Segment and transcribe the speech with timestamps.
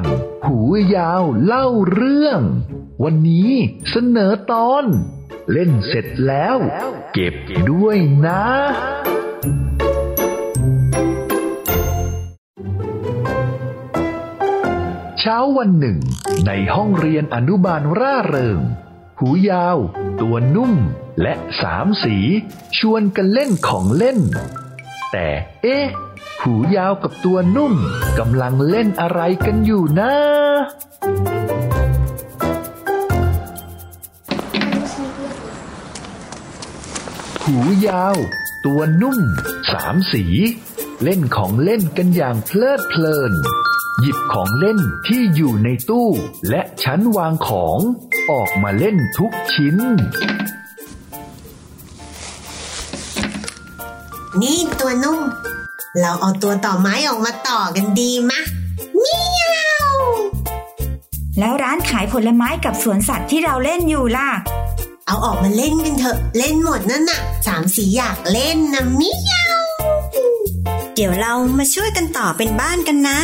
[0.00, 0.02] ง
[0.46, 0.58] หู
[0.96, 2.40] ยาวเล่าเรื่อง
[3.02, 3.52] วันนี้
[3.90, 4.84] เสนอตอน
[5.52, 6.56] เล่นเสร็จแล้ว
[7.12, 7.34] เก็บ
[7.70, 7.96] ด้วย
[8.26, 8.42] นะ
[15.20, 15.98] เช้าวันหนึ่ง
[16.46, 18.60] ในห้องเรียนอนุบาลร่าเริง
[19.18, 19.78] หูยาว
[20.20, 20.74] ตัวนุ่ม
[21.22, 22.16] และสามสี
[22.78, 24.18] ชวนกันเล่นของเล่น
[25.12, 25.28] แต่
[25.62, 25.86] เอ๊ะ
[26.48, 27.74] หูยาวกับตัวนุ่ม
[28.18, 30.12] กำลังเล่นอะไรกันอยู่นะ
[37.44, 38.16] หูยาว
[38.66, 39.18] ตัวนุ่ม
[39.72, 40.24] สามสี
[41.02, 43.32] เล่นของเล่นกันอย่างเพลิดเพลิน
[44.00, 46.08] หยิบของเล่นที่อยู่ในตู้
[46.48, 47.78] และชั้นวางของ
[48.30, 49.76] ออกมาเล่นทุกชิ้น
[54.40, 55.20] นี่ตัวนุ่ม
[56.00, 58.40] เราเอาตัวต่อไม้ออกมาต่อกันดีมะ
[58.98, 59.44] เมีย
[59.86, 59.96] ว
[61.38, 64.28] แล้วร้านขายผลไม้กับสวนสัตว์ที่เราเล่นอยู่ล่ะ
[65.06, 69.58] เอาออกมาเล่นกันเถอะ เล่นหมดนั่นน่ะสามสีอยากเล่นนะเมียว
[70.94, 73.18] เดี๋ยวเรามาช่วยกันต่อเป็นบ้านกันนะ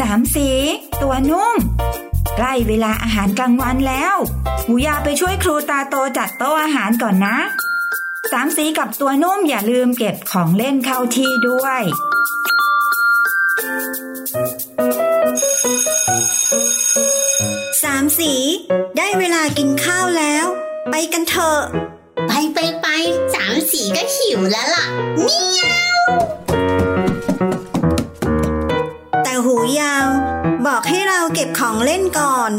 [0.00, 0.48] สามสี
[1.02, 1.56] ตัวนุ่ม
[2.36, 4.14] ใกล้เวลาอาหารกลางวันแล้ว
[4.66, 7.36] หมูยาไปช่วยครูตาโตจัดโต๊ะอาหารก่อนนะ
[8.32, 11.82] สามสีกับตัวนุ่มอย่าลืมเก็บของเล่นเข้าที่ด้วย
[17.82, 18.32] สามสี
[18.96, 20.46] ได้เวลากินข้าวแล้ว
[20.90, 21.60] ไปกันเถอะ
[22.28, 22.86] ไปไปไป
[23.34, 24.84] สามสีก็หิวแล้วล่ะ
[25.22, 25.62] เมีย
[25.96, 26.00] ว
[29.22, 30.08] แต่หูยาว
[30.66, 32.52] บอกให้เราเก็บของเล่นก่อน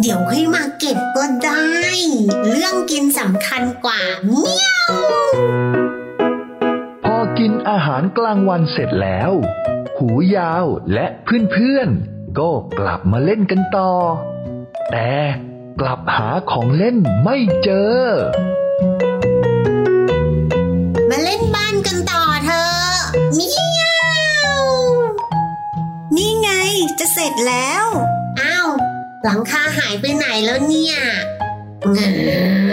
[0.00, 1.66] เดี๋ยวค่อยมาเก็บก็ได้
[2.48, 4.92] เรื่องกินสำคัญกว่าเมียว
[7.04, 9.32] พอกินอาหารกลางวันเสร็จแล้ว
[9.98, 13.92] หูยาวและเพื่อนๆ ก็กลับมาเล่นกันต่อ
[14.90, 15.12] แต่
[15.80, 17.98] กลับหาของเล่นไม่เจอ
[21.08, 22.94] มาเล่นบ้านกันต่อเถอะ
[23.34, 23.82] เมีย
[24.60, 24.62] ว
[26.16, 26.50] นี่ไง
[26.98, 27.86] จะเสร็จแล้ว
[29.24, 30.94] หลังคาหายไปไหนแล้วเนี่ย
[31.92, 32.72] เงอ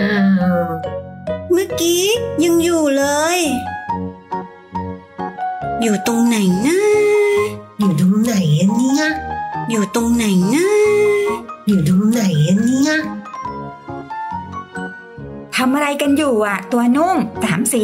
[1.52, 2.04] เมื่อกี้
[2.44, 3.06] ยังอยู่เล
[3.38, 3.40] ย
[5.82, 6.78] อยู่ตรงไหนนะ
[7.80, 9.06] อยู่ตรงไหนอะเนี่ย
[9.70, 10.68] อยู่ตรงไหนนะ
[11.68, 12.94] อยู่ตรงไหนอะเนี่ย
[15.56, 17.84] ทำอะไรกันอยู่อะ ตัวนุ่มสามสี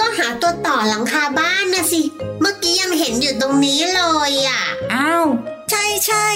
[0.00, 2.02] ก็หาตัวต่อหลังคาบ้านนะสิ
[2.39, 4.62] เมื่อ กี้ยังเห็นอยู่ตรงนี้เลยอะ
[4.94, 5.26] อ้าว
[5.70, 6.28] ใช่ใช่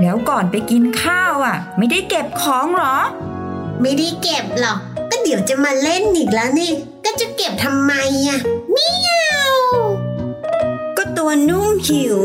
[0.00, 2.96] แล้วก่อนไปกินข้าวอะ ไม่ได้เก็บของเหรอ
[3.80, 4.78] ไม่ได้เก็บหรอก
[5.10, 6.70] ก็เดี๋ยวจะมาเล่นอีกแล้วนี่
[7.04, 7.92] ก็จะเก็บทำไม
[8.28, 8.38] อะ
[8.72, 9.54] เมียว
[10.96, 12.18] ก็ตัวนุ่มหิว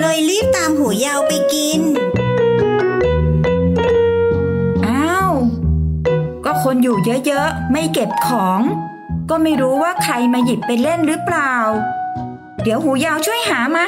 [0.00, 1.80] เลยรีบตามหูยาวไปกิน
[4.86, 5.30] อ้าว
[6.44, 6.96] ก็คนอยู่
[7.26, 8.60] เยอะๆ ไม่เก็บของ
[9.30, 11.54] ก็ไม่รู้ว่าใครมาหยิบไปเล่นหรือเปล่า
[12.66, 13.84] เดี๋ยวหูยาวช่วยหามา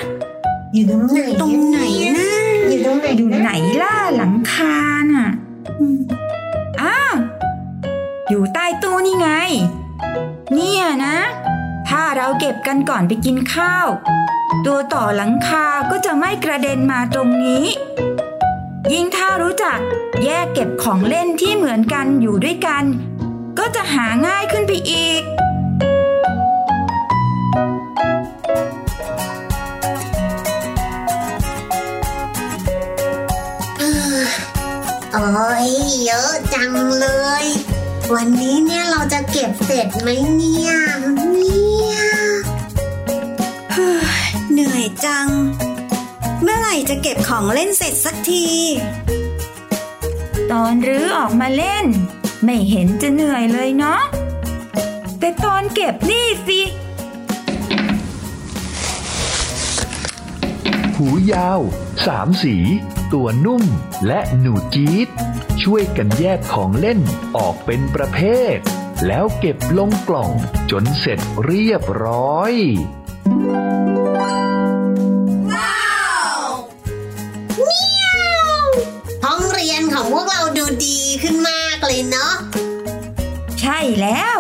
[0.75, 1.79] อยู่ตรงไหนตรงไหน
[2.17, 2.29] นะ
[2.69, 3.51] อยู่ตรงไหนอยู่ไหน
[3.83, 5.29] ล่ะหลังคาน่ะ
[5.79, 5.99] อืม
[6.81, 7.15] อ้าว
[8.29, 9.29] อยู่ใต้ตู้นี่ไง
[10.55, 11.17] เนี่ยนะ
[11.89, 13.87] ถ้าเราเก็บกันก่อนไปกินข้าว
[14.67, 17.65] ตัวต่อหลังคาก็จะไม่กระเด็นมาตรงนี้
[18.93, 19.79] ยิ่งถ้ารู้จัก
[20.25, 22.85] แยกเก็บของเล่นที่เหมือนกันอยู่ด้วยกัน
[23.59, 25.23] ก็จะหาง่ายขึ้นไปอีก
[35.21, 35.69] โอ้ย
[36.05, 37.07] เยอะจังเล
[37.45, 37.47] ย
[38.15, 40.73] วันนี้เนี่ยเราจะเก็บเสร็จไหมเนี่ย
[41.33, 41.97] เนี่ย
[43.73, 43.93] เฮ้
[44.27, 45.29] ยเหนื่อยจัง
[46.43, 48.47] เมื่อไหร่จะเก็บของเล่นเสร็จสักที
[50.53, 51.87] ตอนรื้อออกมาเล่น
[52.45, 54.03] ไม่เห็นจะเหนื่อยเลยเนาะ
[55.19, 56.61] แต่ตอนเก็บนี่สิ
[61.03, 61.61] หูยาว
[62.07, 62.57] สามสี
[63.13, 63.65] ตัวนุ่ม
[64.07, 65.09] และหนูจี๊ด
[65.63, 67.01] ช่วยกันแยกของเล่น
[67.37, 68.19] ออกเป็นประเภ
[68.55, 68.57] ท
[69.07, 70.31] แล้วเก็บลงกล่อง
[70.71, 72.53] จนเสร็จเรียบร้อย
[79.25, 82.35] ห้องเรียนของพวกเราดูดีขึ้นมากเลยเนาะ
[83.61, 84.39] ใช่แล้ว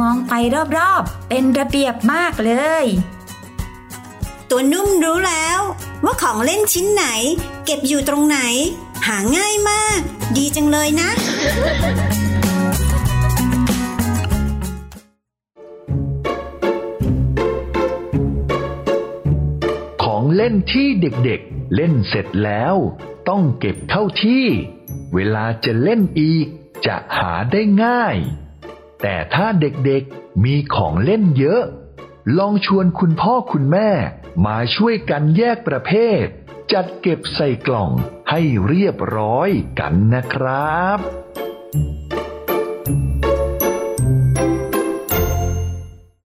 [0.00, 0.32] มองไป
[0.78, 2.86] รอบๆ เป็นระเบียบมากเลย
[4.50, 5.49] ตัวนุ่มรู้แล้ว
[6.04, 7.04] ว่าของเล่นชิ้นไหน
[7.64, 8.38] เก็บอยู่ตรงไหน
[9.06, 10.00] หาง่ายมาก
[10.36, 11.10] ดีจังเลยนะ
[20.02, 22.74] ของเล่นที่เด็กๆ เล่นเสร็จแล้ว
[23.28, 24.44] ต้องเก็บเข้าที่
[25.14, 26.46] เวลาจะเล่นอีก
[26.86, 28.16] จะหาได้ง่าย
[29.02, 31.62] แต่ถ้าเด็กๆมีของเล่นเยอะ
[32.38, 33.90] ลองชวนคุณพ่อคุณแม่
[34.46, 35.92] มาช่วยกันแยกประเภ
[36.22, 36.24] ท
[36.72, 37.90] จัดเก็บใส่กล่อง
[38.30, 39.50] ให้เรียบร้อย
[39.80, 40.98] กันนะครับ